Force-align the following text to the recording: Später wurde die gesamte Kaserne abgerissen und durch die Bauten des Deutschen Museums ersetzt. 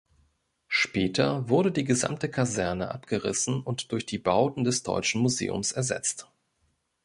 Später 0.67 1.47
wurde 1.47 1.71
die 1.71 1.83
gesamte 1.83 2.27
Kaserne 2.27 2.89
abgerissen 2.89 3.61
und 3.61 3.91
durch 3.91 4.07
die 4.07 4.17
Bauten 4.17 4.63
des 4.63 4.81
Deutschen 4.81 5.21
Museums 5.21 5.73
ersetzt. 5.73 6.27